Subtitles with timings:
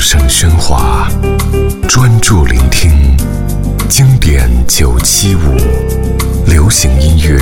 [0.00, 1.06] 声喧哗，
[1.86, 2.90] 专注聆听
[3.86, 5.40] 经典九七五，
[6.46, 7.38] 流行音乐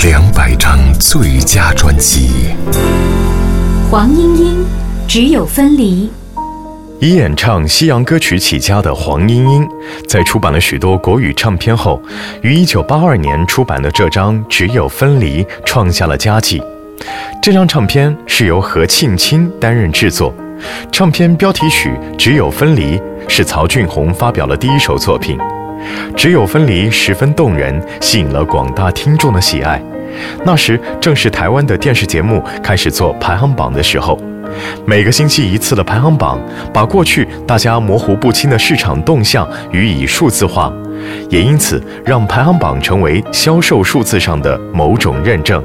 [0.00, 2.54] 两百张最佳专辑。
[3.90, 4.64] 黄莺莺，
[5.08, 6.10] 只有分离。
[7.00, 9.66] 以演唱西洋歌曲起家的黄莺莺，
[10.06, 12.00] 在出版了许多国语唱片后，
[12.42, 16.62] 于一九八二年出版的这张《只有分离》创下了佳绩。
[17.42, 20.32] 这张唱片是由何庆清担任制作，
[20.90, 25.36] 唱片标题曲《只有分离》是曹俊宏发表了第一首作品，
[26.14, 29.82] 《只有分离》十分动人，吸引了广大听众的喜爱。
[30.44, 34.16] 那时正是台湾的电视节目开始做排行榜的时候，
[34.86, 36.40] 每个星期一次的排行榜，
[36.72, 40.72] 把过去大家模糊不清的市场动向予以数字化，
[41.28, 45.60] 也因此让排行榜成为销售数字上的某种认证。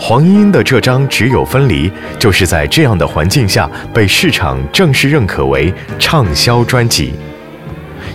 [0.00, 1.88] 黄莺莺的这张《只有分离》，
[2.18, 7.12] 就是在这样的环境下被市场正式认可为畅销专辑。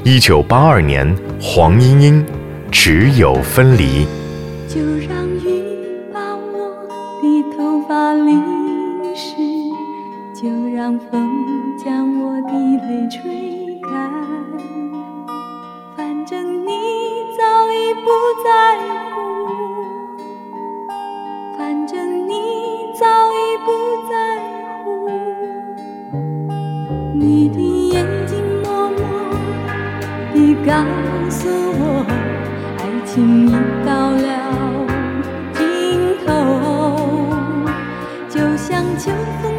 [0.04, 2.24] 一九八二年，黄莺莺
[2.72, 4.06] 《只有分离》。
[4.68, 5.64] 就让雨
[6.14, 6.86] 把我
[7.22, 8.44] 的头发淋
[9.16, 9.36] 湿，
[10.34, 11.30] 就让风
[11.84, 12.52] 将我的
[12.88, 14.12] 泪吹干。
[15.96, 16.72] 反正你
[17.38, 18.10] 早已不
[18.44, 18.78] 在
[30.66, 30.72] 告
[31.30, 32.04] 诉我，
[32.80, 33.52] 爱情已
[33.86, 34.28] 到了
[35.54, 36.28] 尽头，
[38.28, 39.55] 就像秋风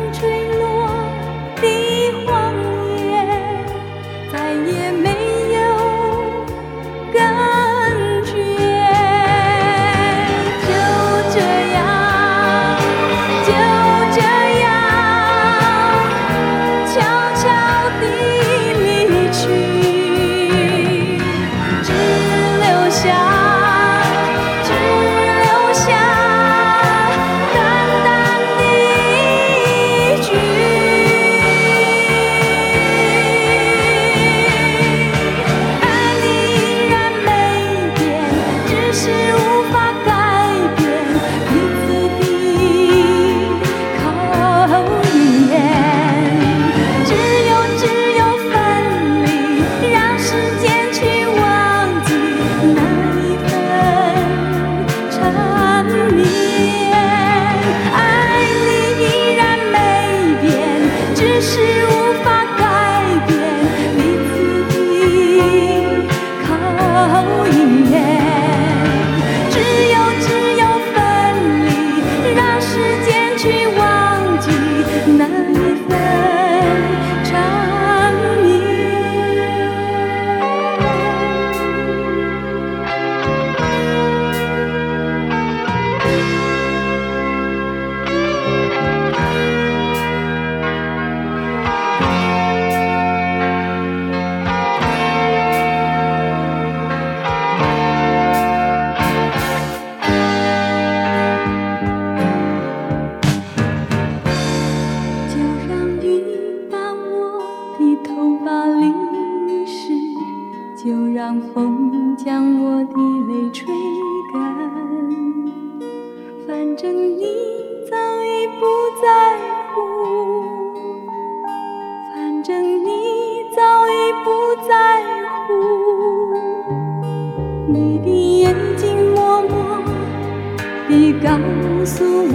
[131.38, 132.34] 告诉我，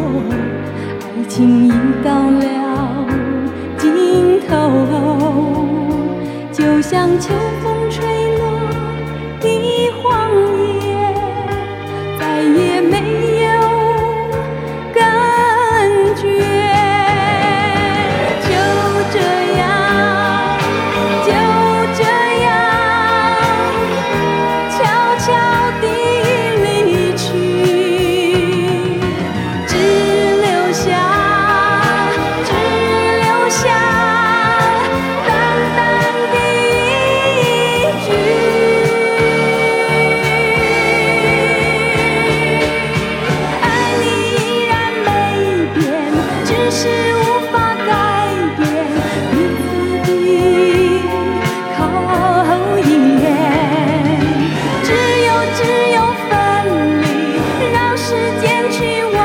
[1.01, 1.69] 爱情已
[2.03, 2.43] 到了
[3.77, 4.51] 尽头，
[6.51, 7.33] 就像秋
[58.41, 58.83] 坚持
[59.13, 59.20] 我